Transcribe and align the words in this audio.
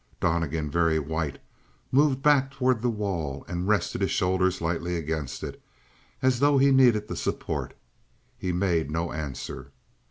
Donnegan, 0.19 0.71
very 0.71 0.97
white, 0.97 1.37
moved 1.91 2.23
back 2.23 2.49
toward 2.49 2.81
the 2.81 2.89
wall 2.89 3.45
and 3.47 3.67
rested 3.67 4.01
his 4.01 4.09
shoulders 4.09 4.59
lightly 4.59 4.97
against 4.97 5.43
it, 5.43 5.61
as 6.23 6.39
though 6.39 6.57
he 6.57 6.71
needed 6.71 7.07
the 7.07 7.15
support. 7.15 7.75
He 8.35 8.51
made 8.51 8.89
no 8.89 9.11
answer. 9.11 9.69